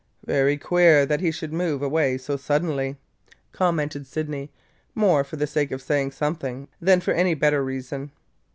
[0.25, 2.97] "Very queer that he should move away so suddenly!"
[3.51, 4.49] commented Sydney,
[4.95, 8.09] more for the sake of saying something than for any better reason.